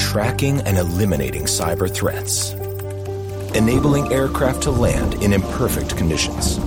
Tracking 0.00 0.60
and 0.62 0.76
eliminating 0.76 1.44
cyber 1.44 1.88
threats. 1.88 2.50
Enabling 3.54 4.12
aircraft 4.12 4.62
to 4.62 4.72
land 4.72 5.22
in 5.22 5.32
imperfect 5.32 5.96
conditions. 5.96 6.58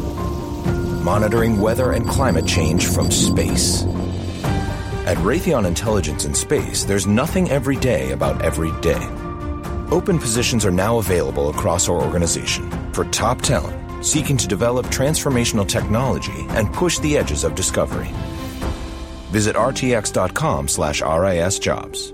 Monitoring 1.03 1.59
weather 1.59 1.91
and 1.91 2.07
climate 2.07 2.47
change 2.47 2.87
from 2.87 3.11
space. 3.11 3.83
At 5.05 5.17
Raytheon 5.17 5.65
Intelligence 5.65 6.23
in 6.23 6.33
Space, 6.33 6.85
there's 6.85 7.05
nothing 7.05 7.51
every 7.51 7.75
day 7.75 8.11
about 8.11 8.41
every 8.41 8.71
day. 8.79 9.05
Open 9.91 10.19
positions 10.19 10.65
are 10.65 10.71
now 10.71 10.99
available 10.99 11.49
across 11.49 11.89
our 11.89 12.01
organization 12.01 12.71
for 12.93 13.03
top 13.05 13.41
talent 13.41 14.05
seeking 14.05 14.37
to 14.37 14.47
develop 14.47 14.85
transformational 14.87 15.67
technology 15.67 16.45
and 16.49 16.71
push 16.71 16.99
the 16.99 17.17
edges 17.17 17.43
of 17.43 17.55
discovery. 17.55 18.09
Visit 19.31 19.55
rtx.com/ris 19.55 21.59
jobs. 21.59 22.13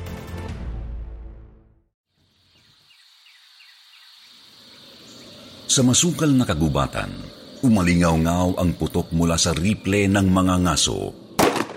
Sa 5.71 5.87
masukal 5.87 6.35
na 6.35 6.43
kagubatan, 6.43 7.07
umalingaw-ngaw 7.63 8.59
ang 8.59 8.75
putok 8.75 9.07
mula 9.15 9.39
sa 9.39 9.55
riple 9.55 10.03
ng 10.11 10.27
mga 10.27 10.67
ngaso. 10.67 11.15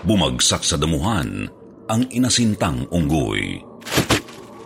Bumagsak 0.03 0.67
sa 0.67 0.75
damuhan 0.75 1.47
ang 1.87 2.03
inasintang 2.11 2.91
unggoy. 2.91 3.55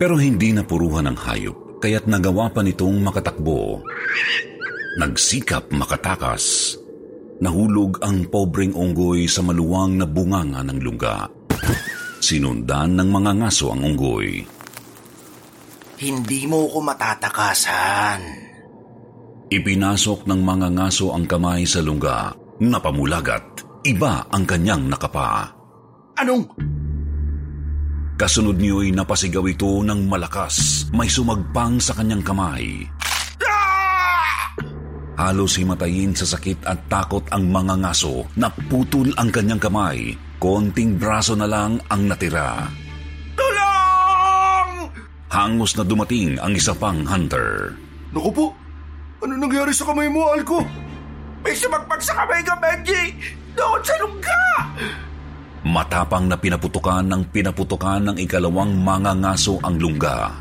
Pero 0.02 0.18
hindi 0.18 0.50
napuruhan 0.50 1.14
ng 1.14 1.18
hayop, 1.22 1.78
kaya't 1.78 2.10
nagawa 2.10 2.50
pa 2.50 2.66
nitong 2.66 2.98
makatakbo. 3.06 3.86
Nagsikap 4.98 5.70
makatakas. 5.78 6.74
Nahulog 7.38 8.02
ang 8.02 8.26
pobreng 8.34 8.74
unggoy 8.74 9.30
sa 9.30 9.46
maluwang 9.46 9.94
na 9.94 10.10
bunganga 10.10 10.66
ng 10.66 10.82
lungga. 10.82 11.30
Sinundan 12.18 12.98
ng 12.98 13.10
mga 13.14 13.46
ngaso 13.46 13.78
ang 13.78 13.94
unggoy. 13.94 14.42
Hindi 16.02 16.50
mo 16.50 16.66
ko 16.66 16.82
matatakasan. 16.82 18.48
Ipinasok 19.50 20.30
ng 20.30 20.45
mga 20.45 20.78
ngaso 20.78 21.10
ang 21.10 21.26
kamay 21.26 21.65
sa 21.65 21.82
lungga. 21.82 22.30
Napamulagat. 22.61 23.65
Iba 23.82 24.30
ang 24.30 24.45
kanyang 24.45 24.86
nakapa. 24.86 25.49
Anong? 26.21 26.45
Kasunod 28.14 28.61
niyo'y 28.61 28.93
napasigaw 28.93 29.42
ito 29.49 29.82
ng 29.82 30.05
malakas. 30.05 30.86
May 30.93 31.09
sumagpang 31.09 31.82
sa 31.82 31.98
kanyang 31.98 32.21
kamay. 32.21 32.86
Halos 35.17 35.58
himatayin 35.58 36.14
sa 36.14 36.30
sakit 36.30 36.70
at 36.70 36.86
takot 36.86 37.26
ang 37.33 37.49
mga 37.49 37.82
ngaso. 37.82 38.30
Naputol 38.38 39.09
ang 39.17 39.33
kanyang 39.33 39.58
kamay. 39.58 40.14
Konting 40.38 41.02
braso 41.02 41.33
na 41.33 41.49
lang 41.49 41.82
ang 41.89 42.05
natira. 42.05 42.70
Tulong! 43.33 44.93
Hangos 45.33 45.73
na 45.73 45.82
dumating 45.82 46.38
ang 46.38 46.54
isa 46.54 46.77
pang 46.77 47.02
hunter. 47.02 47.73
Naku 48.14 48.30
po, 48.30 48.45
ano 49.20 49.34
nangyari 49.36 49.72
sa 49.76 49.88
kamay 49.88 50.08
mo, 50.08 50.32
Alko? 50.32 50.64
May 51.44 51.56
sumagpag 51.56 52.02
sa 52.04 52.24
kamay 52.24 52.42
ka, 52.44 52.56
Benji! 52.60 53.16
Doon 53.56 53.82
sa 53.84 53.96
lungga! 54.00 54.42
Matapang 55.68 56.32
na 56.32 56.40
pinaputukan 56.40 57.04
ng 57.04 57.24
pinaputukan 57.36 58.12
ng 58.12 58.16
ikalawang 58.24 58.80
mga 58.80 59.12
ngaso 59.20 59.60
ang 59.60 59.76
lungga. 59.76 60.32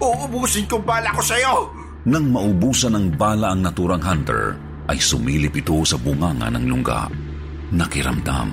Uubusin 0.00 0.64
kong 0.66 0.84
bala 0.84 1.12
ko 1.12 1.22
sa'yo! 1.22 1.56
Nang 2.02 2.34
maubusan 2.34 2.98
ng 2.98 3.06
bala 3.14 3.54
ang 3.54 3.62
naturang 3.62 4.02
hunter, 4.02 4.58
ay 4.90 4.98
sumilip 4.98 5.54
ito 5.54 5.78
sa 5.86 5.94
bunganga 5.94 6.50
ng 6.50 6.64
lungga. 6.66 7.06
Nakiramdam. 7.70 8.50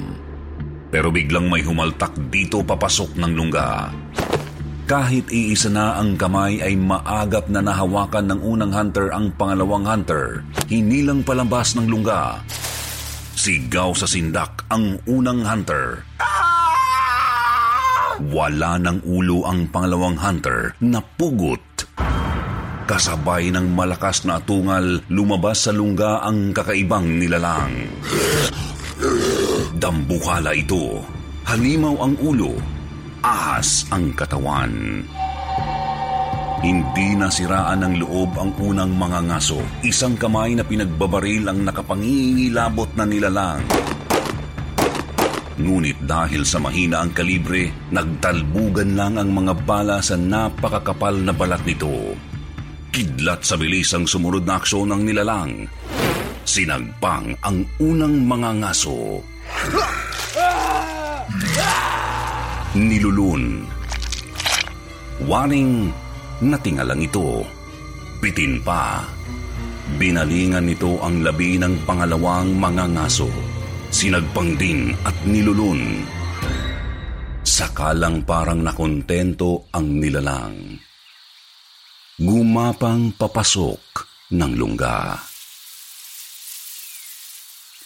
Pero 0.93 1.09
biglang 1.09 1.49
may 1.49 1.65
humaltak 1.65 2.13
dito 2.29 2.61
papasok 2.61 3.17
ng 3.17 3.31
lungga. 3.33 3.89
Kahit 4.89 5.29
iisa 5.29 5.69
na 5.69 6.01
ang 6.01 6.17
kamay 6.17 6.65
ay 6.65 6.73
maagap 6.73 7.45
na 7.45 7.61
nahawakan 7.61 8.25
ng 8.33 8.41
unang 8.41 8.73
hunter 8.73 9.13
ang 9.13 9.29
pangalawang 9.37 9.85
hunter. 9.85 10.41
Hinilang 10.65 11.21
palabas 11.21 11.77
ng 11.77 11.85
lungga. 11.85 12.41
Sigaw 13.37 13.93
sa 13.93 14.09
sindak 14.09 14.65
ang 14.73 14.97
unang 15.05 15.45
hunter. 15.45 16.01
Wala 18.33 18.81
ng 18.81 19.05
ulo 19.05 19.45
ang 19.45 19.69
pangalawang 19.69 20.17
hunter 20.17 20.73
na 20.81 21.05
pugot. 21.05 21.85
Kasabay 22.89 23.53
ng 23.53 23.69
malakas 23.69 24.25
na 24.25 24.41
atungal, 24.41 25.05
lumabas 25.05 25.69
sa 25.69 25.71
lungga 25.71 26.25
ang 26.25 26.49
kakaibang 26.49 27.05
nilalang. 27.21 27.93
Dambuhala 29.77 30.57
ito. 30.57 31.05
Halimaw 31.45 31.93
ang 32.01 32.17
ulo 32.25 32.78
ahas 33.29 33.85
ang 33.93 34.09
katawan. 34.17 35.05
Hindi 36.59 37.15
nasiraan 37.15 37.85
ng 37.85 37.95
loob 38.03 38.35
ang 38.35 38.51
unang 38.59 38.91
mga 38.97 39.19
ngaso. 39.31 39.61
Isang 39.85 40.19
kamay 40.19 40.57
na 40.57 40.65
pinagbabaril 40.65 41.47
ang 41.47 41.63
nakapangingilabot 41.63 42.89
na 42.97 43.05
nilalang. 43.07 43.63
Ngunit 45.59 46.03
dahil 46.03 46.43
sa 46.43 46.57
mahina 46.59 47.03
ang 47.03 47.15
kalibre, 47.15 47.71
nagtalbugan 47.93 48.97
lang 48.97 49.15
ang 49.15 49.31
mga 49.31 49.53
bala 49.63 50.03
sa 50.03 50.19
napakakapal 50.19 51.15
na 51.15 51.31
balat 51.31 51.63
nito. 51.63 52.17
Kidlat 52.89 53.45
sa 53.45 53.55
bilis 53.55 53.93
ang 53.93 54.09
sumunod 54.09 54.43
na 54.43 54.57
aksyon 54.59 54.89
ng 54.91 55.01
nilalang. 55.05 55.51
Sinagpang 56.43 57.37
ang 57.45 57.61
unang 57.77 58.25
mga 58.25 58.51
ngaso. 58.65 59.21
Nilulun. 62.77 63.65
Waring 65.25 65.89
natingalang 66.45 67.01
ito. 67.01 67.41
Pitin 68.21 68.61
pa. 68.61 69.01
Binalingan 69.97 70.69
nito 70.69 71.01
ang 71.01 71.25
labi 71.25 71.57
ng 71.57 71.81
pangalawang 71.89 72.53
mga 72.53 72.85
ngaso. 72.93 73.25
Sinagpang 73.89 74.53
din 74.61 74.93
at 75.01 75.17
nilulun. 75.25 76.05
Sakalang 77.41 78.21
parang 78.21 78.61
nakontento 78.61 79.65
ang 79.73 79.89
nilalang. 79.97 80.77
Gumapang 82.21 83.17
papasok 83.17 83.81
ng 84.37 84.53
lungga. 84.53 85.17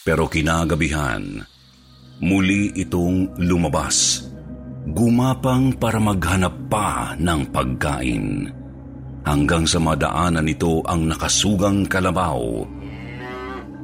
Pero 0.04 0.28
kinagabihan, 0.28 1.40
muli 2.20 2.76
itong 2.76 3.40
lumabas 3.40 4.28
Gumapang 4.84 5.80
para 5.80 5.96
maghanap 5.96 6.68
pa 6.68 7.16
ng 7.16 7.42
pagkain. 7.56 8.52
Hanggang 9.24 9.64
sa 9.64 9.80
madaanan 9.80 10.44
nito 10.44 10.84
ang 10.84 11.08
nakasugang 11.08 11.88
kalabaw. 11.88 12.68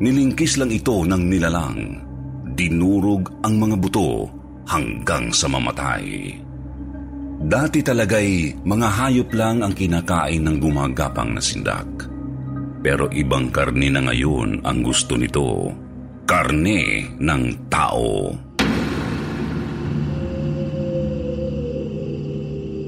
Nilingkis 0.04 0.60
lang 0.60 0.76
ito 0.76 1.08
ng 1.08 1.24
nilalang. 1.24 1.80
Dinurog 2.52 3.32
ang 3.48 3.56
mga 3.56 3.76
buto 3.80 4.28
hanggang 4.68 5.32
sa 5.32 5.48
mamatay. 5.48 6.36
Dati 7.40 7.80
talagay 7.80 8.60
mga 8.68 8.88
hayop 9.00 9.32
lang 9.32 9.64
ang 9.64 9.72
kinakain 9.72 10.44
ng 10.44 10.60
gumagapang 10.60 11.32
na 11.32 11.40
sindak. 11.40 11.88
Pero 12.84 13.08
ibang 13.16 13.48
karne 13.56 13.88
na 13.88 14.04
ngayon 14.04 14.68
ang 14.68 14.84
gusto 14.84 15.16
nito. 15.16 15.72
Karne 16.28 17.08
ng 17.16 17.72
tao. 17.72 18.49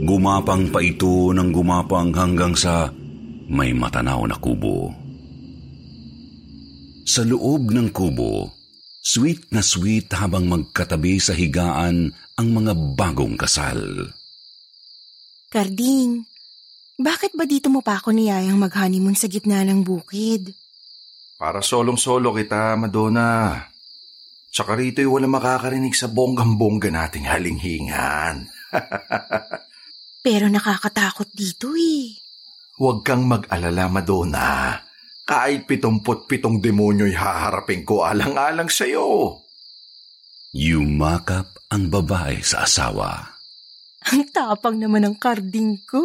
Gumapang 0.01 0.73
pa 0.73 0.81
ito 0.81 1.29
ng 1.29 1.53
gumapang 1.53 2.09
hanggang 2.09 2.57
sa 2.57 2.89
may 3.53 3.69
matanaw 3.69 4.25
na 4.25 4.33
kubo. 4.33 4.89
Sa 7.05 7.21
loob 7.21 7.69
ng 7.69 7.93
kubo, 7.93 8.49
sweet 8.97 9.53
na 9.53 9.61
sweet 9.61 10.09
habang 10.17 10.49
magkatabi 10.49 11.21
sa 11.21 11.37
higaan 11.37 12.09
ang 12.33 12.47
mga 12.49 12.73
bagong 12.97 13.37
kasal. 13.37 14.09
Karding, 15.53 16.25
bakit 16.97 17.37
ba 17.37 17.45
dito 17.45 17.69
mo 17.69 17.85
pa 17.85 18.01
ako 18.01 18.09
niyayang 18.09 18.57
mag-honeymoon 18.57 19.13
sa 19.13 19.29
gitna 19.29 19.61
ng 19.61 19.85
bukid? 19.85 20.49
Para 21.37 21.61
solong-solo 21.61 22.33
kita, 22.33 22.73
Madonna. 22.73 23.53
Tsaka 24.49 24.73
rito'y 24.73 25.05
wala 25.05 25.29
makakarinig 25.29 25.93
sa 25.93 26.09
bonggang-bongga 26.09 26.89
nating 26.89 27.29
halinghingan. 27.29 28.49
Pero 30.21 30.45
nakakatakot 30.47 31.33
dito 31.33 31.73
eh. 31.73 32.13
Huwag 32.77 33.01
kang 33.01 33.25
mag-alala, 33.25 33.89
Madonna. 33.89 34.77
Kahit 35.25 35.65
pitumput 35.65 36.29
pitong 36.29 36.61
demonyo'y 36.61 37.13
haharapin 37.17 37.81
ko 37.81 38.05
alang-alang 38.05 38.69
sa'yo. 38.69 39.37
Yumakap 40.53 41.73
ang 41.73 41.89
babae 41.89 42.37
sa 42.45 42.65
asawa. 42.69 43.33
Ang 44.13 44.29
tapang 44.33 44.77
naman 44.77 45.05
ng 45.09 45.17
karding 45.17 45.81
ko. 45.85 46.01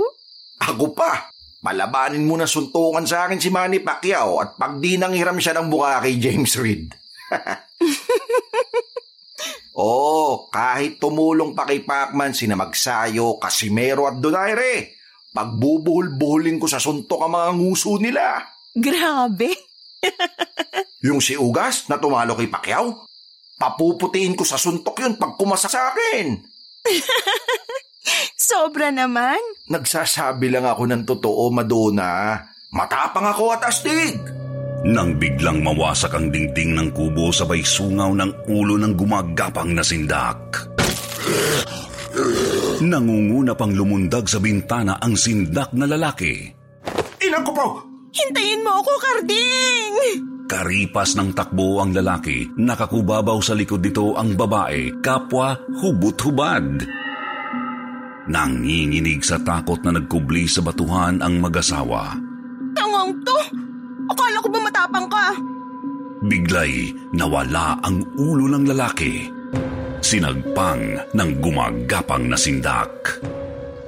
Ako 0.64 0.96
pa! 0.96 1.32
Malabanin 1.64 2.22
mo 2.22 2.38
na 2.38 2.46
suntukan 2.46 3.02
sa 3.08 3.26
akin 3.26 3.42
si 3.42 3.50
Manny 3.50 3.82
Pacquiao 3.82 4.38
at 4.38 4.54
pag 4.54 4.78
di 4.78 4.94
nanghiram 4.94 5.40
siya 5.40 5.58
ng 5.58 5.66
buka 5.66 5.98
kay 6.04 6.14
James 6.22 6.54
Reed. 6.54 6.94
oh, 9.76 10.48
kahit 10.48 10.96
tumulong 10.96 11.52
pa 11.52 11.68
kay 11.68 11.84
Pacman 11.84 12.32
sina 12.32 12.56
Magsayo, 12.56 13.36
Casimero 13.36 14.08
at 14.08 14.16
Donaire, 14.16 14.96
pagbubuhol-buhulin 15.36 16.56
ko 16.56 16.66
sa 16.66 16.80
suntok 16.80 17.20
ang 17.20 17.32
mga 17.36 17.50
nguso 17.60 18.00
nila. 18.00 18.40
Grabe! 18.72 19.52
Yung 21.06 21.20
si 21.20 21.36
Ugas 21.36 21.92
na 21.92 22.00
tumalo 22.00 22.34
kay 22.34 22.48
Pacquiao, 22.48 23.04
papuputiin 23.60 24.36
ko 24.36 24.44
sa 24.44 24.60
suntok 24.60 24.96
yun 25.00 25.14
pag 25.20 25.36
kumasa 25.36 25.68
sa 25.68 25.92
akin. 25.92 26.40
Sobra 28.48 28.92
naman. 28.92 29.38
Nagsasabi 29.70 30.52
lang 30.52 30.66
ako 30.68 30.82
ng 30.86 31.02
totoo, 31.04 31.50
Madonna. 31.50 32.38
Matapang 32.70 33.26
ako 33.26 33.56
at 33.56 33.66
astig. 33.66 34.45
Nang 34.86 35.18
biglang 35.18 35.66
mawasak 35.66 36.14
ang 36.14 36.30
dingding 36.30 36.78
ng 36.78 36.94
kubo 36.94 37.34
sabay 37.34 37.58
sungaw 37.58 38.14
ng 38.14 38.46
ulo 38.46 38.78
ng 38.78 38.94
gumagapang 38.94 39.74
na 39.74 39.82
sindak. 39.82 40.70
Nangunguna 42.86 43.58
pang 43.58 43.74
lumundag 43.74 44.30
sa 44.30 44.38
bintana 44.38 45.02
ang 45.02 45.18
sindak 45.18 45.74
na 45.74 45.90
lalaki. 45.90 46.54
Inang 47.18 47.42
ko 47.42 47.50
po! 47.50 47.68
Hintayin 48.14 48.62
mo 48.62 48.78
ako, 48.78 48.92
Karding! 49.02 49.94
Karipas 50.46 51.18
ng 51.18 51.34
takbo 51.34 51.82
ang 51.82 51.90
lalaki, 51.90 52.46
nakakubabaw 52.54 53.42
sa 53.42 53.58
likod 53.58 53.82
nito 53.82 54.14
ang 54.14 54.38
babae, 54.38 55.02
kapwa 55.02 55.58
hubot-hubad. 55.82 56.86
Nanginginig 58.30 59.26
sa 59.26 59.42
takot 59.42 59.82
na 59.82 59.98
nagkubli 59.98 60.46
sa 60.46 60.62
batuhan 60.62 61.18
ang 61.18 61.42
mag-asawa. 61.42 62.14
Tangong 62.78 63.18
to! 63.26 63.65
Akala 64.06 64.38
ko 64.38 64.48
ba 64.50 64.60
matapang 64.62 65.08
ka? 65.10 65.26
Biglay 66.26 66.94
nawala 67.14 67.78
ang 67.82 68.02
ulo 68.18 68.50
ng 68.50 68.64
lalaki. 68.70 69.30
Sinagpang 70.02 71.12
ng 71.14 71.30
gumagapang 71.42 72.30
na 72.30 72.38
sindak. 72.38 73.18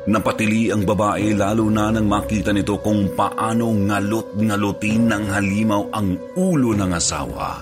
Napatili 0.08 0.72
ang 0.72 0.88
babae 0.88 1.36
lalo 1.36 1.68
na 1.68 1.92
nang 1.92 2.08
makita 2.08 2.48
nito 2.50 2.80
kung 2.80 3.12
paano 3.12 3.68
ngalot-ngalotin 3.76 5.02
ng 5.04 5.24
halimaw 5.28 5.82
ang 5.92 6.16
ulo 6.32 6.72
ng 6.72 6.92
asawa. 6.96 7.60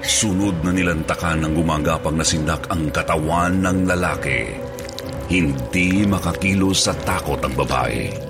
Sunod 0.00 0.64
na 0.64 0.72
nilantakan 0.72 1.44
ng 1.44 1.52
gumagapang 1.60 2.16
na 2.16 2.24
sindak 2.24 2.66
ang 2.72 2.88
katawan 2.88 3.60
ng 3.60 3.78
lalaki. 3.86 4.50
Hindi 5.28 6.08
makakilos 6.08 6.88
sa 6.88 6.96
takot 6.96 7.38
ang 7.44 7.54
babae. 7.54 8.27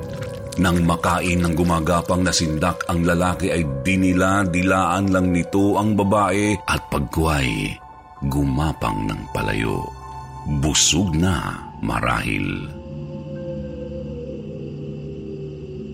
Nang 0.58 0.82
makain 0.82 1.38
ng 1.38 1.54
gumagapang 1.54 2.26
na 2.26 2.34
sindak 2.34 2.82
ang 2.90 3.06
lalaki 3.06 3.54
ay 3.54 3.62
dinila-dilaan 3.86 5.06
lang 5.06 5.30
nito 5.30 5.78
ang 5.78 5.94
babae 5.94 6.58
at 6.66 6.82
pagkuhay, 6.90 7.78
gumapang 8.26 9.06
ng 9.06 9.22
palayo. 9.30 9.86
Busog 10.58 11.14
na 11.14 11.62
marahil. 11.78 12.66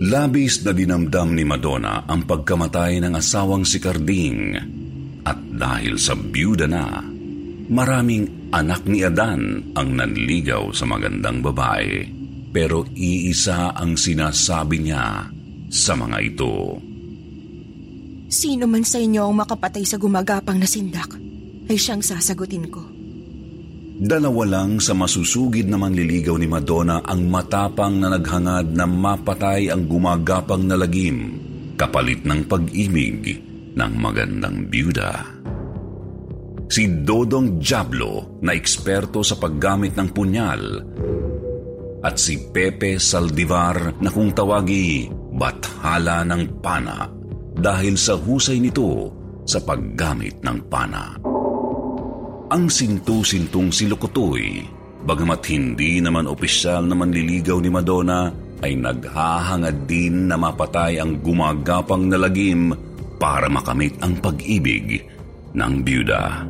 Labis 0.00 0.64
na 0.64 0.72
dinamdam 0.72 1.36
ni 1.36 1.44
Madonna 1.44 2.08
ang 2.08 2.24
pagkamatay 2.24 3.04
ng 3.04 3.14
asawang 3.20 3.68
si 3.68 3.78
Carding 3.78 4.56
at 5.28 5.38
dahil 5.52 6.00
sa 6.00 6.16
byuda 6.16 6.66
na, 6.68 7.04
maraming 7.68 8.48
anak 8.48 8.88
ni 8.88 9.04
Adan 9.04 9.72
ang 9.76 9.88
nanligaw 9.92 10.72
sa 10.72 10.88
magandang 10.88 11.44
babae. 11.44 12.23
Pero 12.54 12.86
iisa 12.94 13.74
ang 13.74 13.98
sinasabi 13.98 14.78
niya 14.78 15.26
sa 15.66 15.98
mga 15.98 16.18
ito. 16.22 16.78
Sino 18.30 18.70
man 18.70 18.86
sa 18.86 19.02
inyo 19.02 19.26
ang 19.26 19.34
makapatay 19.42 19.82
sa 19.82 19.98
gumagapang 19.98 20.62
na 20.62 20.68
sindak, 20.70 21.18
ay 21.66 21.74
siyang 21.74 21.98
sasagutin 21.98 22.70
ko. 22.70 22.82
Dalawa 23.94 24.42
lang 24.46 24.78
sa 24.78 24.94
masusugid 24.94 25.66
na 25.66 25.78
manliligaw 25.78 26.34
ni 26.38 26.46
Madonna 26.50 27.02
ang 27.02 27.26
matapang 27.30 27.98
na 27.98 28.10
naghangad 28.10 28.74
na 28.74 28.86
mapatay 28.86 29.70
ang 29.70 29.86
gumagapang 29.86 30.66
na 30.66 30.78
lagim 30.78 31.38
kapalit 31.74 32.22
ng 32.22 32.46
pag-ibig 32.46 33.38
ng 33.74 33.92
magandang 33.98 34.66
byuda. 34.70 35.12
Si 36.70 36.90
Dodong 37.06 37.62
Diablo 37.62 38.42
na 38.42 38.50
eksperto 38.50 39.22
sa 39.22 39.38
paggamit 39.38 39.94
ng 39.94 40.08
punyal 40.10 40.62
at 42.04 42.20
si 42.20 42.36
Pepe 42.52 43.00
Saldivar 43.00 43.96
na 43.98 44.12
kung 44.12 44.30
tawagi 44.36 45.08
Bathala 45.34 46.22
ng 46.28 46.60
Pana 46.60 47.08
dahil 47.56 47.96
sa 47.96 48.20
husay 48.20 48.60
nito 48.60 49.08
sa 49.48 49.62
paggamit 49.64 50.40
ng 50.44 50.58
pana. 50.68 51.16
Ang 52.52 52.68
sintu-sintong 52.68 53.72
si 53.72 53.88
Lukutoy, 53.88 54.62
bagamat 55.04 55.40
hindi 55.48 56.00
naman 56.00 56.28
opisyal 56.28 56.84
na 56.84 56.96
manliligaw 56.96 57.58
ni 57.60 57.70
Madonna, 57.72 58.28
ay 58.64 58.76
naghahangad 58.78 59.84
din 59.84 60.28
na 60.28 60.40
mapatay 60.40 60.96
ang 60.96 61.20
gumagapang 61.20 62.08
na 62.08 62.16
lagim 62.16 62.72
para 63.20 63.48
makamit 63.48 63.96
ang 64.00 64.16
pag-ibig 64.20 65.04
ng 65.52 65.72
byuda. 65.84 66.48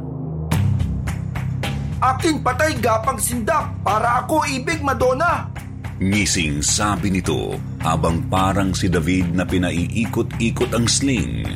Aking 2.04 2.44
patay 2.44 2.76
gapang 2.84 3.16
sindak 3.16 3.80
para 3.80 4.20
ako 4.20 4.44
ibig, 4.44 4.84
Madonna. 4.84 5.48
Ngising 5.96 6.60
sabi 6.60 7.08
nito 7.08 7.56
habang 7.80 8.20
parang 8.28 8.76
si 8.76 8.92
David 8.92 9.32
na 9.32 9.48
pinaiikot-ikot 9.48 10.68
ang 10.76 10.84
sling, 10.84 11.48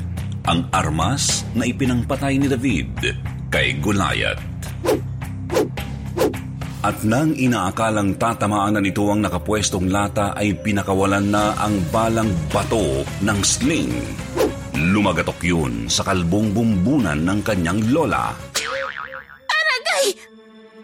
ang 0.48 0.64
armas 0.72 1.44
na 1.52 1.68
ipinangpatay 1.68 2.40
ni 2.40 2.48
David 2.48 2.96
kay 3.52 3.76
Goliath. 3.76 4.40
At 6.80 7.04
nang 7.04 7.36
inaakalang 7.36 8.16
tatamaan 8.16 8.72
na 8.72 8.80
nito 8.80 9.04
ang 9.04 9.20
nakapwestong 9.20 9.92
lata 9.92 10.32
ay 10.32 10.56
pinakawalan 10.64 11.28
na 11.28 11.60
ang 11.60 11.76
balang 11.92 12.32
bato 12.48 13.04
ng 13.20 13.40
sling. 13.44 13.92
Lumagatok 14.72 15.44
yun 15.44 15.92
sa 15.92 16.08
kalbong 16.08 16.56
bumbunan 16.56 17.20
ng 17.20 17.44
kanyang 17.44 17.84
lola. 17.92 18.47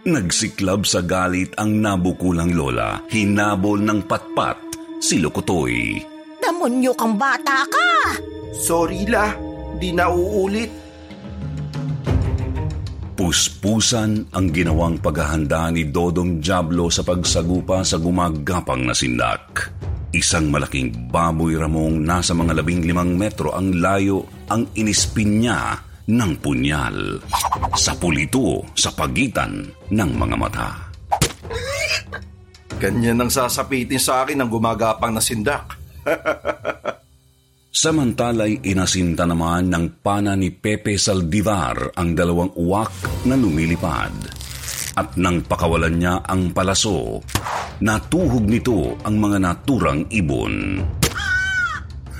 Nagsiklab 0.04 0.84
sa 0.84 1.00
galit 1.00 1.56
ang 1.56 1.80
nabukulang 1.80 2.52
lola. 2.52 3.00
Hinabol 3.08 3.80
ng 3.80 4.04
patpat 4.04 4.60
si 5.00 5.16
Lukutoy. 5.16 5.96
Damonyo 6.44 6.92
kang 6.92 7.16
bata 7.16 7.64
ka! 7.64 8.20
Sorry 8.52 9.08
la, 9.08 9.32
di 9.80 9.96
na 9.96 10.12
uulit. 10.12 10.68
Puspusan 13.16 14.28
ang 14.36 14.52
ginawang 14.52 15.00
paghahanda 15.00 15.72
ni 15.72 15.88
Dodong 15.88 16.36
Diablo 16.36 16.92
sa 16.92 17.00
pagsagupa 17.00 17.80
sa 17.80 17.96
gumagapang 17.96 18.84
na 18.84 18.92
sindak. 18.92 19.72
Isang 20.12 20.52
malaking 20.52 21.08
baboy 21.08 21.56
ramong 21.56 22.04
nasa 22.04 22.36
mga 22.36 22.60
labing 22.60 22.84
limang 22.84 23.16
metro 23.16 23.56
ang 23.56 23.72
layo 23.72 24.28
ang 24.52 24.68
inispin 24.76 25.40
niya 25.40 25.80
ng 26.08 26.32
punyal. 26.40 27.20
Sa 27.74 27.96
pulito 27.96 28.60
sa 28.76 28.92
pagitan 28.92 29.64
ng 29.90 30.10
mga 30.14 30.36
mata. 30.36 30.70
Ganyan 32.76 33.22
ang 33.22 33.30
sasapitin 33.32 34.02
sa 34.02 34.26
akin 34.26 34.44
ng 34.44 34.50
gumagapang 34.50 35.14
na 35.16 35.22
sindak. 35.22 35.78
Samantala'y 37.74 38.62
inasinta 38.70 39.26
naman 39.26 39.66
ng 39.66 39.98
pana 39.98 40.38
ni 40.38 40.54
Pepe 40.54 40.94
Saldivar 40.94 41.90
ang 41.98 42.14
dalawang 42.14 42.54
uwak 42.54 42.92
na 43.26 43.34
lumilipad. 43.34 44.14
At 44.94 45.18
nang 45.18 45.42
pakawalan 45.42 45.98
niya 45.98 46.22
ang 46.22 46.54
palaso, 46.54 47.18
natuhog 47.82 48.46
nito 48.46 48.94
ang 49.02 49.18
mga 49.18 49.38
naturang 49.42 50.06
ibon. 50.14 50.78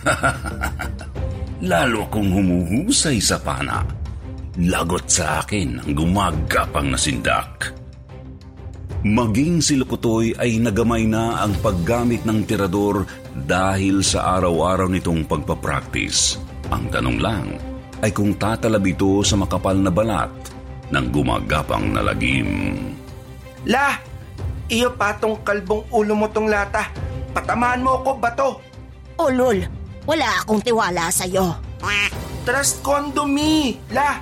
Lalo 1.64 2.04
akong 2.04 2.28
humuhusay 2.28 3.25
sa 3.25 3.40
pana. 3.40 3.80
Lagot 4.68 5.09
sa 5.09 5.40
akin 5.40 5.80
ang 5.80 5.97
gumagapang 5.97 6.92
na 6.92 6.99
sindak. 7.00 7.73
Maging 9.00 9.64
si 9.64 9.80
Lukutoy 9.80 10.37
ay 10.37 10.61
nagamay 10.61 11.09
na 11.09 11.40
ang 11.40 11.56
paggamit 11.64 12.28
ng 12.28 12.44
tirador 12.44 13.09
dahil 13.33 14.04
sa 14.04 14.37
araw-araw 14.37 14.92
nitong 14.92 15.25
pagpapraktis. 15.25 16.37
Ang 16.68 16.92
tanong 16.92 17.18
lang 17.21 17.56
ay 18.04 18.12
kung 18.12 18.37
tatalab 18.37 18.85
ito 18.85 19.25
sa 19.25 19.40
makapal 19.40 19.76
na 19.80 19.88
balat 19.88 20.33
ng 20.92 21.06
gumagapang 21.09 21.97
na 21.97 22.04
lagim. 22.04 22.76
La! 23.64 23.97
Iyo 24.68 24.92
pa 24.97 25.16
tong 25.16 25.40
kalbong 25.44 25.85
ulo 25.92 26.12
mo 26.12 26.28
tong 26.28 26.49
lata. 26.49 26.88
Patamaan 27.33 27.85
mo 27.85 28.00
ako, 28.00 28.11
bato. 28.16 28.49
Ulol, 29.21 29.83
wala 30.04 30.44
akong 30.44 30.61
tiwala 30.61 31.08
sa'yo. 31.08 31.56
Trust 32.44 32.84
condo 32.84 33.25
me. 33.25 33.80
La! 33.88 34.20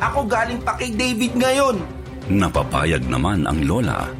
Ako 0.00 0.26
galing 0.26 0.58
pa 0.64 0.74
kay 0.74 0.90
David 0.96 1.38
ngayon. 1.38 1.76
Napapayag 2.30 3.06
naman 3.06 3.46
ang 3.46 3.62
lola. 3.62 4.10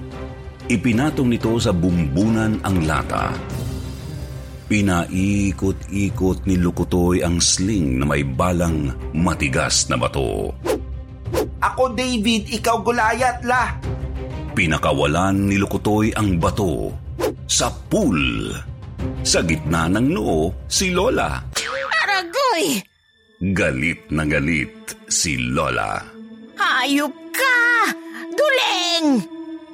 Ipinatong 0.71 1.35
nito 1.35 1.59
sa 1.59 1.75
bumbunan 1.75 2.63
ang 2.63 2.87
lata. 2.87 3.35
Pinaikot-ikot 4.71 6.47
ni 6.47 6.55
Lukutoy 6.55 7.27
ang 7.27 7.43
sling 7.43 7.99
na 7.99 8.07
may 8.07 8.23
balang 8.23 8.95
matigas 9.11 9.91
na 9.91 9.99
bato. 9.99 10.55
Ako 11.59 11.91
David, 11.91 12.55
ikaw 12.55 12.79
gulayat, 12.87 13.43
la. 13.43 13.75
Pinakawalan 14.55 15.51
ni 15.51 15.59
Lukutoy 15.59 16.15
ang 16.15 16.39
bato 16.39 16.95
sa 17.51 17.67
pool. 17.91 18.55
Sa 19.25 19.45
gitna 19.45 19.87
ng 19.89 20.09
noo, 20.13 20.67
si 20.67 20.93
Lola. 20.93 21.41
Aragoy! 22.01 22.81
Galit 23.41 24.09
na 24.13 24.25
galit 24.29 24.97
si 25.09 25.37
Lola. 25.37 26.01
Hayop 26.57 27.15
ka! 27.33 27.59
Duling! 28.33 29.07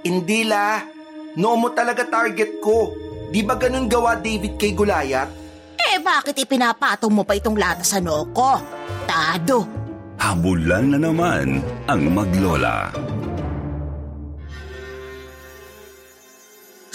Hindi 0.07 0.47
la. 0.47 0.79
Noo 1.37 1.57
mo 1.59 1.69
talaga 1.75 2.07
target 2.07 2.63
ko. 2.63 2.95
Di 3.31 3.43
ba 3.43 3.59
ganun 3.59 3.91
gawa 3.91 4.17
David 4.23 4.55
kay 4.55 4.73
Gulayat? 4.73 5.29
Eh 5.77 5.99
bakit 6.03 6.39
ipinapatong 6.39 7.11
mo 7.11 7.23
pa 7.27 7.35
itong 7.35 7.59
lata 7.59 7.83
sa 7.83 7.99
noo 7.99 8.31
ko? 8.31 8.59
Tado! 9.07 9.67
Habulan 10.17 10.97
na 10.97 10.99
naman 10.99 11.61
ang 11.87 12.03
maglola. 12.11 12.91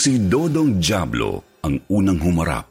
Si 0.01 0.17
Dodong 0.17 0.81
Diablo 0.81 1.45
ang 1.61 1.77
unang 1.85 2.17
humarap 2.17 2.65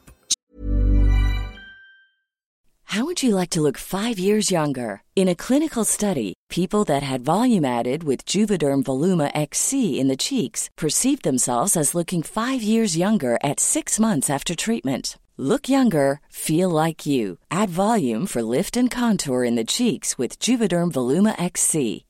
How 2.91 3.07
would 3.07 3.23
you 3.23 3.39
like 3.39 3.55
to 3.55 3.63
look 3.63 3.79
five 3.79 4.19
years 4.19 4.51
younger? 4.51 5.07
In 5.15 5.31
a 5.31 5.39
clinical 5.39 5.87
study, 5.87 6.35
people 6.51 6.83
that 6.91 7.07
had 7.07 7.23
volume 7.23 7.63
added 7.63 8.03
with 8.03 8.27
Juvederm 8.27 8.83
Voluma 8.83 9.31
XC 9.31 10.03
in 10.03 10.11
the 10.11 10.19
cheeks 10.19 10.67
perceived 10.75 11.23
themselves 11.23 11.79
as 11.79 11.95
looking 11.95 12.27
five 12.27 12.67
years 12.67 12.99
younger 12.99 13.39
at 13.47 13.63
six 13.63 14.03
months 14.03 14.27
after 14.27 14.59
treatment. 14.59 15.15
Look 15.39 15.71
younger, 15.71 16.19
feel 16.35 16.67
like 16.67 17.07
you. 17.07 17.39
Add 17.47 17.71
volume 17.71 18.27
for 18.27 18.43
lift 18.43 18.75
and 18.75 18.91
contour 18.91 19.47
in 19.47 19.55
the 19.55 19.63
cheeks 19.63 20.19
with 20.19 20.43
Juvederm 20.43 20.91
Voluma 20.91 21.39
XC. 21.39 22.10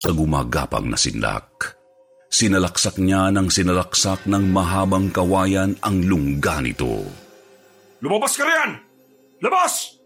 Sa 0.00 0.12
gumagapang 0.12 0.92
na 0.92 0.98
sindak. 0.98 1.76
Sinalaksak 2.28 3.00
niya 3.00 3.32
ng 3.32 3.48
sinalaksak 3.48 4.28
ng 4.28 4.52
mahabang 4.52 5.08
kawayan 5.08 5.72
ang 5.80 6.04
lungga 6.04 6.60
nito. 6.60 7.06
Lumabas 8.04 8.36
ka 8.36 8.44
riyan! 8.44 8.76
Labas! 9.40 9.96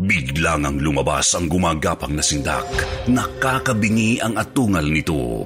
Biglang 0.00 0.64
ang 0.64 0.78
lumabas 0.78 1.34
ang 1.36 1.50
gumagapang 1.50 2.14
na 2.14 2.24
sindak. 2.24 2.64
Nakakabingi 3.10 4.22
ang 4.22 4.38
atungal 4.38 4.86
nito. 4.86 5.44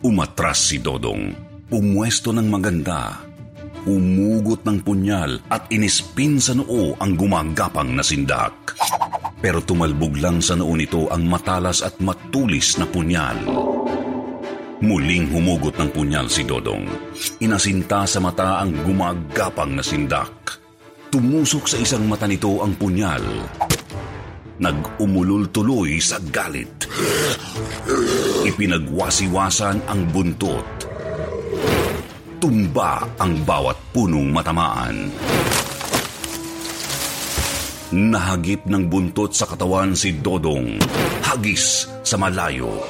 Umatras 0.00 0.70
si 0.70 0.78
Dodong. 0.80 1.34
Pumwesto 1.68 2.30
ng 2.32 2.48
maganda. 2.48 3.18
Umugot 3.84 4.64
ng 4.64 4.80
punyal 4.80 5.42
at 5.52 5.68
inispin 5.68 6.40
sa 6.40 6.56
noo 6.56 6.96
ang 6.96 7.18
gumagapang 7.18 7.92
na 7.92 8.00
sindak. 8.00 8.78
Pero 9.44 9.60
tumalbog 9.60 10.16
lang 10.24 10.40
sa 10.40 10.56
noo 10.56 10.72
nito 10.72 11.04
ang 11.12 11.28
matalas 11.28 11.84
at 11.84 12.00
matulis 12.00 12.80
na 12.80 12.88
punyal. 12.88 13.36
Muling 14.80 15.28
humugot 15.28 15.76
ng 15.76 15.92
punyal 15.92 16.32
si 16.32 16.48
Dodong. 16.48 16.88
Inasinta 17.44 18.08
sa 18.08 18.24
mata 18.24 18.64
ang 18.64 18.72
gumagapang 18.72 19.76
na 19.76 19.84
sindak. 19.84 20.32
Tumusok 21.12 21.68
sa 21.68 21.76
isang 21.76 22.08
mata 22.08 22.24
nito 22.24 22.64
ang 22.64 22.72
punyal. 22.72 23.20
Nag-umulol 24.64 25.52
tuloy 25.52 26.00
sa 26.00 26.16
galit. 26.32 26.88
Ipinagwasiwasan 28.48 29.84
ang 29.84 30.08
buntot. 30.08 30.88
Tumba 32.40 33.12
ang 33.20 33.44
bawat 33.44 33.76
punong 33.92 34.32
matamaan. 34.32 35.12
Nahagip 37.94 38.66
ng 38.66 38.90
buntot 38.90 39.30
sa 39.30 39.46
katawan 39.46 39.94
si 39.94 40.18
Dodong. 40.18 40.82
Hagis 41.22 41.86
sa 42.02 42.18
malayo. 42.18 42.82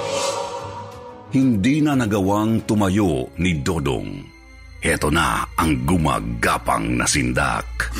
Hindi 1.28 1.84
na 1.84 1.92
nagawang 1.92 2.64
tumayo 2.64 3.28
ni 3.36 3.60
Dodong. 3.60 4.24
Heto 4.80 5.12
na 5.12 5.44
ang 5.60 5.76
gumagapang 5.84 6.96
na 6.96 7.04
sindak. 7.04 7.92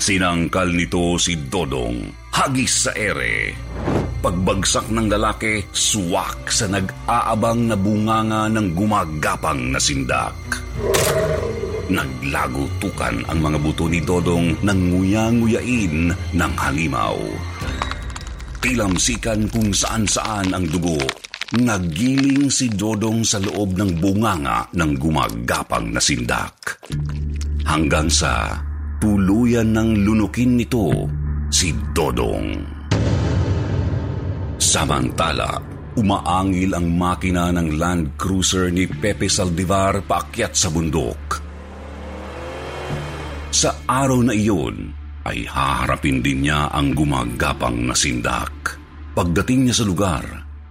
Sinangkal 0.00 0.72
nito 0.72 1.20
si 1.20 1.36
Dodong. 1.36 2.08
Hagis 2.32 2.88
sa 2.88 2.96
ere. 2.96 3.52
Pagbagsak 4.24 4.88
ng 4.88 5.12
lalaki, 5.12 5.68
suwak 5.68 6.48
sa 6.48 6.64
nag-aabang 6.64 7.68
na 7.68 7.76
bunganga 7.76 8.48
ng 8.56 8.72
gumagapang 8.72 9.68
na 9.68 9.76
sindak. 9.76 10.64
Naglagutukan 11.86 13.30
ang 13.30 13.38
mga 13.38 13.58
buto 13.62 13.86
ni 13.86 14.02
Dodong 14.02 14.58
ng 14.58 14.80
nguya-nguyain 14.90 15.96
ng 16.34 16.52
halimaw. 16.58 17.14
Tilamsikan 18.58 19.46
kung 19.46 19.70
saan-saan 19.70 20.50
ang 20.50 20.66
dugo. 20.66 20.98
Nagiling 21.54 22.50
si 22.50 22.66
Dodong 22.66 23.22
sa 23.22 23.38
loob 23.38 23.78
ng 23.78 24.02
bunganga 24.02 24.66
ng 24.74 24.92
gumagapang 24.98 25.94
na 25.94 26.02
sindak. 26.02 26.82
Hanggang 27.62 28.10
sa 28.10 28.58
tuluyan 28.98 29.70
ng 29.70 30.02
lunukin 30.02 30.58
nito 30.58 31.06
si 31.54 31.70
Dodong. 31.94 32.74
Samantala, 34.58 35.76
Umaangil 35.96 36.76
ang 36.76 36.92
makina 36.92 37.48
ng 37.56 37.80
Land 37.80 38.20
Cruiser 38.20 38.68
ni 38.68 38.84
Pepe 38.84 39.32
Saldivar 39.32 40.04
paakyat 40.04 40.52
sa 40.52 40.68
bundok. 40.68 41.45
Sa 43.56 43.72
araw 43.88 44.20
na 44.20 44.36
iyon, 44.36 44.92
ay 45.24 45.48
haharapin 45.48 46.20
din 46.20 46.44
niya 46.44 46.68
ang 46.68 46.92
gumagapang 46.92 47.88
na 47.88 47.96
sindak. 47.96 48.76
Pagdating 49.16 49.64
niya 49.64 49.80
sa 49.80 49.88
lugar, 49.88 50.24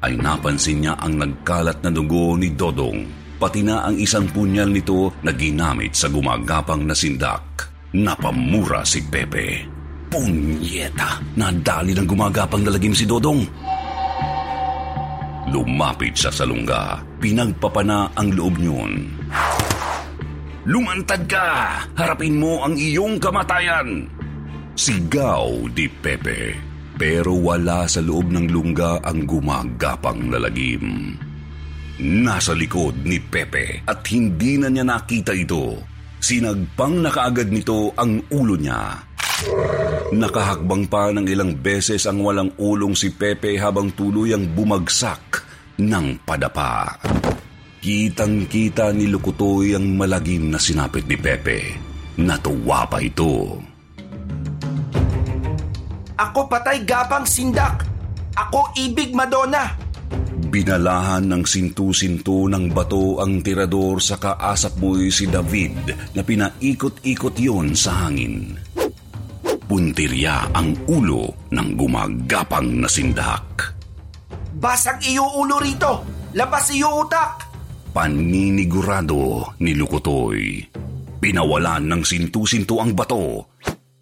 ay 0.06 0.14
napansin 0.14 0.86
niya 0.86 0.94
ang 1.02 1.18
nagkalat 1.18 1.82
na 1.82 1.90
dugo 1.90 2.38
ni 2.38 2.54
Dodong, 2.54 3.10
pati 3.42 3.66
na 3.66 3.90
ang 3.90 3.98
isang 3.98 4.30
punyal 4.30 4.70
nito 4.70 5.18
na 5.26 5.34
ginamit 5.34 5.98
sa 5.98 6.14
gumagapang 6.14 6.86
na 6.86 6.94
sindak. 6.94 7.74
Napamura 7.98 8.86
si 8.86 9.02
Pepe. 9.02 9.66
Punyeta! 10.06 11.26
Nadali 11.42 11.98
ng 11.98 12.06
gumagapang 12.06 12.62
na 12.62 12.70
lagim 12.70 12.94
si 12.94 13.10
Dodong. 13.10 13.42
Lumapit 15.50 16.14
sa 16.14 16.30
salungga. 16.30 17.02
Pinagpapana 17.18 18.14
ang 18.14 18.30
loob 18.30 18.62
niyon. 18.62 18.94
Lumantad 20.66 21.30
ka! 21.30 21.82
Harapin 21.94 22.42
mo 22.42 22.66
ang 22.66 22.74
iyong 22.74 23.22
kamatayan! 23.22 24.10
Sigaw 24.74 25.70
di 25.72 25.86
Pepe. 25.86 26.58
Pero 26.98 27.38
wala 27.38 27.86
sa 27.86 28.02
loob 28.02 28.34
ng 28.34 28.50
lungga 28.50 29.04
ang 29.06 29.30
gumagapang 29.30 30.32
lalagim. 30.32 31.14
Nasa 32.02 32.52
likod 32.58 33.06
ni 33.06 33.22
Pepe 33.22 33.86
at 33.86 34.04
hindi 34.10 34.58
na 34.58 34.68
niya 34.68 34.84
nakita 34.84 35.32
ito. 35.32 35.80
Sinagpang 36.20 37.04
na 37.04 37.14
kaagad 37.14 37.54
nito 37.54 37.94
ang 37.96 38.20
ulo 38.34 38.58
niya. 38.58 39.00
Nakahakbang 40.16 40.88
pa 40.90 41.12
ng 41.14 41.28
ilang 41.30 41.56
beses 41.60 42.08
ang 42.10 42.24
walang 42.24 42.52
ulong 42.58 42.98
si 42.98 43.14
Pepe 43.14 43.60
habang 43.60 43.94
tuluyang 43.94 44.50
bumagsak 44.56 45.46
ng 45.78 46.26
padapa. 46.26 46.96
Kitang-kita 47.86 48.90
ni 48.98 49.06
Lukutoy 49.06 49.78
ang 49.78 49.94
malagim 49.94 50.50
na 50.50 50.58
sinapit 50.58 51.06
ni 51.06 51.22
Pepe. 51.22 51.78
Natuwa 52.18 52.82
pa 52.90 52.98
ito. 52.98 53.62
Ako 56.18 56.50
patay 56.50 56.82
gapang 56.82 57.30
sindak! 57.30 57.86
Ako 58.34 58.74
ibig 58.82 59.14
Madonna! 59.14 59.78
Binalahan 60.50 61.30
ng 61.30 61.46
sintu-sintu 61.46 62.50
ng 62.50 62.74
bato 62.74 63.22
ang 63.22 63.46
tirador 63.46 64.02
sa 64.02 64.18
kaasap 64.18 64.82
mo'y 64.82 65.14
si 65.14 65.30
David 65.30 65.94
na 66.18 66.26
pinaikot-ikot 66.26 67.38
yon 67.38 67.78
sa 67.78 68.10
hangin 68.10 68.58
puntirya 69.66 70.50
ang 70.58 70.74
ulo 70.90 71.50
ng 71.54 71.70
gumagapang 71.78 72.82
na 72.82 72.90
sindak. 72.90 73.78
Basag 74.58 75.06
iyo 75.06 75.26
ulo 75.38 75.62
rito! 75.62 76.02
Labas 76.34 76.70
iyo 76.74 77.06
utak! 77.06 77.45
Paninigurado 77.96 79.56
ni 79.64 79.72
Lukotoy. 79.72 80.60
Pinawalan 81.24 81.88
ng 81.88 82.04
sintu-sintu 82.04 82.84
ang 82.84 82.92
bato. 82.92 83.56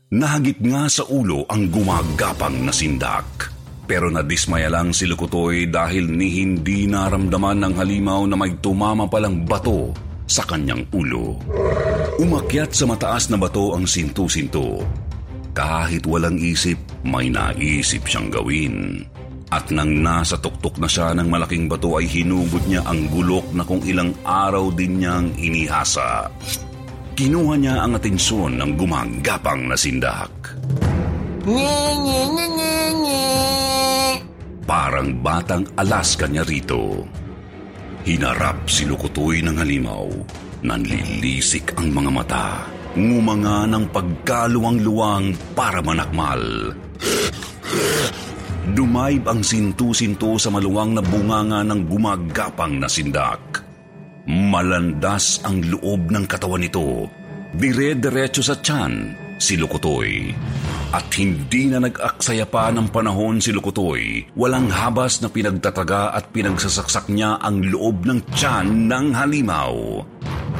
Nahagip 0.10 0.66
nga 0.66 0.90
sa 0.90 1.06
ulo 1.06 1.46
ang 1.46 1.70
gumagapang 1.70 2.58
na 2.66 2.74
sindak. 2.74 3.54
Pero 3.86 4.10
nadismaya 4.10 4.74
lang 4.74 4.98
si 4.98 5.06
Lukotoy 5.06 5.70
dahil 5.70 6.10
ni 6.10 6.42
hindi 6.42 6.90
naramdaman 6.90 7.62
ng 7.62 7.74
halimaw 7.78 8.26
na 8.26 8.34
may 8.34 8.58
tumama 8.58 9.06
palang 9.06 9.46
bato 9.46 9.94
sa 10.26 10.42
kanyang 10.42 10.90
ulo. 10.90 11.38
Umakyat 12.18 12.74
sa 12.74 12.90
mataas 12.90 13.30
na 13.30 13.38
bato 13.38 13.78
ang 13.78 13.86
sintu-sintu 13.86 14.82
kahit 15.54 16.10
walang 16.10 16.42
isip, 16.42 16.82
may 17.06 17.30
naisip 17.30 18.10
siyang 18.10 18.34
gawin. 18.34 19.06
At 19.54 19.70
nang 19.70 20.02
nasa 20.02 20.42
tuktok 20.42 20.82
na 20.82 20.90
siya 20.90 21.14
ng 21.14 21.30
malaking 21.30 21.70
bato 21.70 22.02
ay 22.02 22.10
hinugot 22.10 22.66
niya 22.66 22.82
ang 22.90 23.06
gulok 23.14 23.54
na 23.54 23.62
kung 23.62 23.86
ilang 23.86 24.10
araw 24.26 24.74
din 24.74 24.98
niyang 24.98 25.30
inihasa. 25.38 26.26
Kinuha 27.14 27.54
niya 27.62 27.86
ang 27.86 27.94
atensyon 27.94 28.58
ng 28.58 28.74
gumagapang 28.74 29.70
na 29.70 29.78
sindak. 29.78 30.58
Nye, 31.46 31.86
nye, 32.02 32.22
nye, 32.34 32.48
nye, 32.50 32.78
nye. 32.98 33.26
Parang 34.66 35.22
batang 35.22 35.70
alas 35.78 36.18
kanya 36.18 36.42
rito. 36.42 37.06
Hinarap 38.10 38.66
si 38.66 38.90
Lukutoy 38.90 39.46
ng 39.46 39.62
halimaw. 39.62 40.10
Nanlilisik 40.66 41.78
ang 41.78 41.94
mga 41.94 42.10
mata 42.10 42.48
ngumanga 42.98 43.70
ng 43.70 43.86
pagkaluwang-luwang 43.94 45.38
para 45.54 45.86
manakmal. 45.86 46.42
Dumayb 48.72 49.28
ang 49.28 49.44
sintu-sinto 49.44 50.40
sa 50.40 50.48
maluwang 50.48 50.96
na 50.96 51.04
bunganga 51.04 51.68
ng 51.68 51.84
gumagapang 51.84 52.80
na 52.80 52.88
sindak. 52.88 53.60
Malandas 54.24 55.44
ang 55.44 55.60
loob 55.68 56.08
ng 56.08 56.24
katawan 56.24 56.64
nito. 56.64 57.12
Dire-diretso 57.52 58.40
sa 58.40 58.56
tiyan 58.56 59.20
si 59.36 59.60
Lukutoy. 59.60 60.32
At 60.96 61.12
hindi 61.20 61.68
na 61.68 61.84
nag-aksaya 61.84 62.48
pa 62.48 62.72
ng 62.72 62.88
panahon 62.88 63.44
si 63.44 63.52
Lukutoy. 63.52 64.32
Walang 64.32 64.72
habas 64.72 65.20
na 65.20 65.28
pinagtataga 65.28 66.16
at 66.16 66.32
pinagsasaksak 66.32 67.12
niya 67.12 67.44
ang 67.44 67.60
loob 67.68 68.08
ng 68.08 68.32
tiyan 68.32 68.88
ng 68.88 69.12
halimaw. 69.12 69.76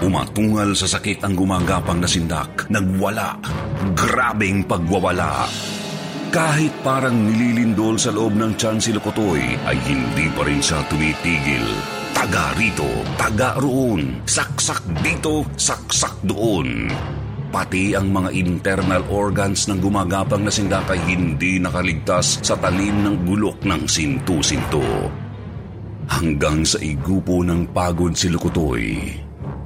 Umatungal 0.04 0.76
sa 0.76 0.92
sakit 0.92 1.24
ang 1.24 1.40
gumagapang 1.40 2.04
na 2.04 2.10
sindak. 2.12 2.68
Nagwala. 2.68 3.40
Grabing 3.96 4.68
pagwawala. 4.68 5.48
Kahit 6.34 6.74
parang 6.82 7.14
nililindol 7.14 8.02
sa 8.02 8.10
loob 8.10 8.34
ng 8.34 8.58
tiyan 8.58 8.82
si 8.82 8.90
Lukotoy, 8.90 9.54
ay 9.70 9.78
hindi 9.86 10.34
pa 10.34 10.42
rin 10.42 10.58
siya 10.66 10.82
tumitigil. 10.90 11.62
Taga 12.10 12.58
rito, 12.58 12.90
taga 13.22 13.54
roon, 13.62 14.26
saksak 14.26 14.82
dito, 15.06 15.46
saksak 15.54 16.26
doon. 16.26 16.90
Pati 17.54 17.94
ang 17.94 18.10
mga 18.10 18.34
internal 18.34 19.06
organs 19.14 19.70
ng 19.70 19.78
gumagapang 19.78 20.42
na 20.42 20.50
sindak 20.50 20.90
ay 20.90 20.98
hindi 21.06 21.62
nakaligtas 21.62 22.42
sa 22.42 22.58
talim 22.58 23.06
ng 23.06 23.30
gulok 23.30 23.62
ng 23.62 23.86
sintu-sinto. 23.86 25.14
Hanggang 26.10 26.66
sa 26.66 26.82
igupo 26.82 27.46
ng 27.46 27.70
pagod 27.70 28.18
si 28.18 28.34
Lukotoy, 28.34 29.06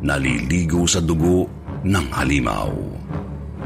naliligo 0.03 0.83
sa 0.83 0.99
dugo 0.99 1.47
ng 1.87 2.05
halimaw. 2.11 2.96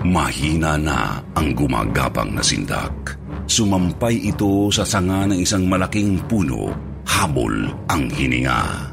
Mahina 0.02 0.82
na 0.82 1.22
ang 1.38 1.54
gumagapang 1.54 2.34
na 2.34 2.42
sindak. 2.42 3.22
Sumampay 3.46 4.34
ito 4.34 4.74
sa 4.74 4.82
sanga 4.82 5.30
ng 5.30 5.38
isang 5.38 5.70
malaking 5.70 6.18
puno, 6.26 6.74
habol 7.06 7.70
ang 7.86 8.10
hininga. 8.10 8.90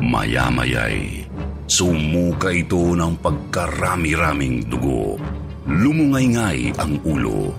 Maya-mayay, 0.00 1.28
sumuka 1.68 2.48
ito 2.48 2.96
ng 2.96 3.20
pagkarami-raming 3.20 4.64
dugo. 4.64 5.20
Lumungay-ngay 5.68 6.72
ang 6.80 6.96
ulo. 7.04 7.52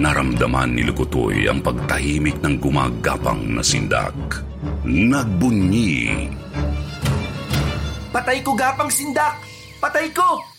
Naramdaman 0.00 0.72
ni 0.72 0.88
Lukutoy 0.88 1.44
ang 1.44 1.60
pagtahimik 1.60 2.40
ng 2.40 2.56
gumagapang 2.56 3.44
na 3.52 3.60
sindak. 3.60 4.16
Nagbunyi 4.88 6.32
Patay 8.08 8.40
ko 8.40 8.56
gapang 8.56 8.88
sindak! 8.88 9.36
Patay 9.76 10.08
ko! 10.16 10.55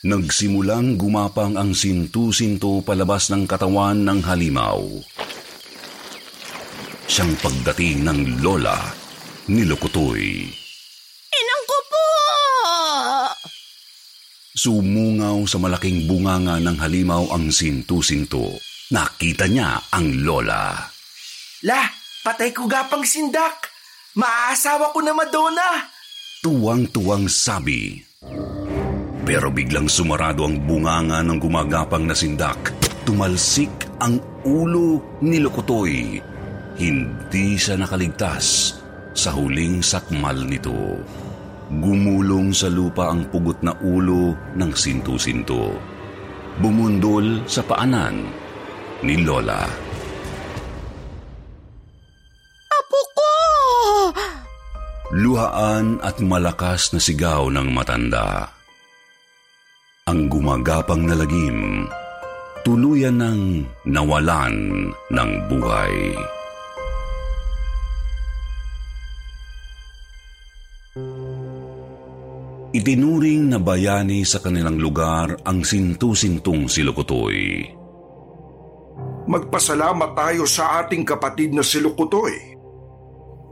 Nagsimulang 0.00 0.96
gumapang 0.96 1.60
ang 1.60 1.76
sintu-sinto 1.76 2.80
palabas 2.80 3.28
ng 3.28 3.44
katawan 3.44 4.00
ng 4.00 4.24
halimaw. 4.24 4.80
Siyang 7.04 7.36
pagdating 7.36 8.08
ng 8.08 8.40
lola 8.40 8.80
ni 9.52 9.60
Lokotoy. 9.68 10.48
Inang 11.36 11.64
ko 11.68 11.78
po! 11.92 12.06
Sumungaw 14.56 15.44
sa 15.44 15.60
malaking 15.60 16.08
bunganga 16.08 16.56
ng 16.64 16.80
halimaw 16.80 17.36
ang 17.36 17.52
sintu-sinto. 17.52 18.56
Nakita 18.96 19.52
niya 19.52 19.84
ang 19.92 20.24
lola. 20.24 20.80
La, 21.68 21.84
patay 22.24 22.56
ko 22.56 22.64
gapang 22.64 23.04
sindak! 23.04 23.68
Maaasawa 24.16 24.96
ko 24.96 25.04
na 25.04 25.12
Madonna! 25.12 25.92
Tuwang-tuwang 26.40 27.28
sabi. 27.28 28.00
Pero 29.30 29.46
biglang 29.46 29.86
sumarado 29.86 30.42
ang 30.42 30.58
bunganga 30.58 31.22
ng 31.22 31.38
gumagapang 31.38 32.02
na 32.02 32.18
sindak. 32.18 32.74
Tumalsik 33.06 33.70
ang 34.02 34.18
ulo 34.42 35.22
ni 35.22 35.38
Lokotoy. 35.38 36.18
Hindi 36.74 37.54
siya 37.54 37.78
nakaligtas 37.78 38.74
sa 39.14 39.30
huling 39.30 39.86
sakmal 39.86 40.34
nito. 40.34 40.98
Gumulong 41.70 42.50
sa 42.50 42.66
lupa 42.66 43.14
ang 43.14 43.30
pugot 43.30 43.62
na 43.62 43.70
ulo 43.78 44.34
ng 44.58 44.74
sintu-sinto. 44.74 45.78
Bumundol 46.58 47.46
sa 47.46 47.62
paanan 47.62 48.26
ni 49.06 49.14
Lola. 49.22 49.62
Apo 52.66 53.00
ko! 53.14 53.32
Luhaan 55.14 56.02
at 56.02 56.18
malakas 56.18 56.90
na 56.90 56.98
sigaw 56.98 57.46
ng 57.46 57.70
matanda 57.70 58.58
ang 60.10 60.26
gumagapang 60.26 61.06
na 61.06 61.14
lagim, 61.14 61.86
tuluyan 62.66 63.22
ng 63.22 63.62
nawalan 63.86 64.90
ng 64.90 65.30
buhay. 65.46 65.94
Itinuring 72.74 73.54
na 73.54 73.62
bayani 73.62 74.26
sa 74.26 74.42
kanilang 74.42 74.82
lugar 74.82 75.38
ang 75.46 75.62
sintu-sintong 75.62 76.66
silukutoy. 76.66 77.70
Magpasalamat 79.30 80.10
tayo 80.18 80.42
sa 80.42 80.82
ating 80.82 81.06
kapatid 81.06 81.54
na 81.54 81.62
silukutoy. 81.62 82.58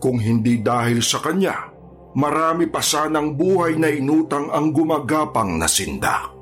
Kung 0.02 0.18
hindi 0.18 0.58
dahil 0.58 1.06
sa 1.06 1.22
kanya, 1.22 1.70
marami 2.18 2.66
pa 2.66 2.82
sanang 2.82 3.38
buhay 3.38 3.78
na 3.78 3.86
inutang 3.86 4.50
ang 4.50 4.74
gumagapang 4.74 5.54
na 5.54 5.70
sindak. 5.70 6.38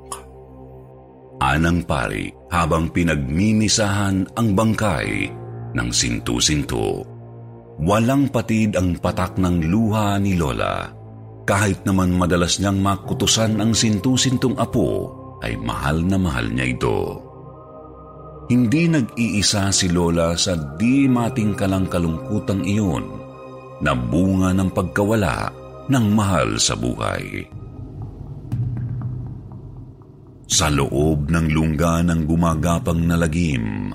Anang 1.47 1.87
pari 1.87 2.27
habang 2.51 2.91
pinagmimisahan 2.91 4.27
ang 4.35 4.47
bangkay 4.51 5.31
ng 5.71 5.89
sintu-sinto. 5.95 7.07
Walang 7.79 8.27
patid 8.27 8.75
ang 8.75 8.99
patak 8.99 9.39
ng 9.39 9.63
luha 9.71 10.19
ni 10.19 10.35
Lola 10.35 10.97
kahit 11.47 11.87
naman 11.87 12.11
madalas 12.11 12.59
niyang 12.59 12.83
makutusan 12.83 13.63
ang 13.63 13.71
sintu-sintong 13.71 14.59
apo, 14.59 15.15
ay 15.39 15.55
mahal 15.55 16.03
na 16.03 16.19
mahal 16.19 16.51
niya 16.51 16.75
ito. 16.75 17.23
Hindi 18.51 18.91
nag-iisa 18.91 19.71
si 19.71 19.87
Lola 19.87 20.35
sa 20.35 20.59
di 20.75 21.07
matingkalang 21.07 21.87
kalungkutang 21.87 22.67
iyon 22.67 23.05
na 23.79 23.95
bunga 23.95 24.51
ng 24.51 24.75
pagkawala 24.75 25.47
ng 25.87 26.05
mahal 26.11 26.59
sa 26.59 26.75
buhay. 26.75 27.47
Sa 30.47 30.71
loob 30.71 31.27
ng 31.27 31.51
lungga 31.51 31.99
ng 32.07 32.23
gumagapang 32.23 33.03
na 33.03 33.19
lagim 33.19 33.91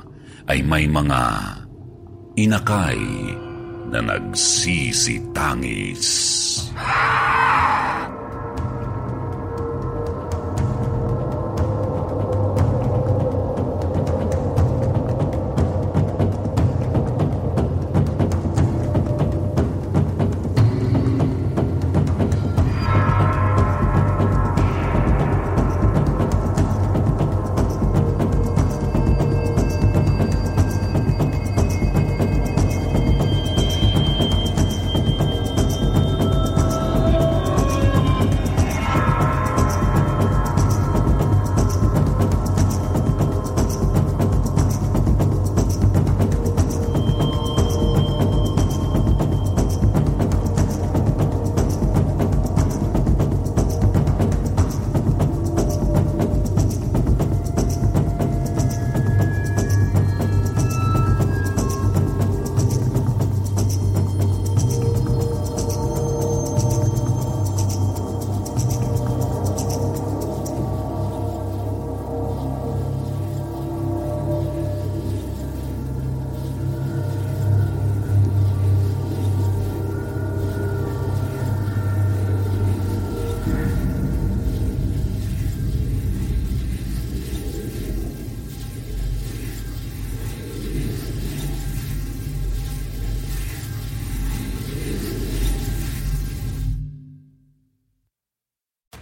ay 0.52 0.60
may 0.60 0.84
mga 0.84 1.20
inakay 2.36 3.00
na 3.88 4.04
nagsisitangis. 4.04 6.04